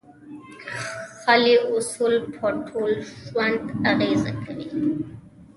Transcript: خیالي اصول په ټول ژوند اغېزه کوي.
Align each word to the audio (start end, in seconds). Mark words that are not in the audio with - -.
خیالي 1.21 1.55
اصول 1.75 2.13
په 2.35 2.47
ټول 2.67 2.91
ژوند 3.25 3.61
اغېزه 3.91 4.31
کوي. 4.43 4.67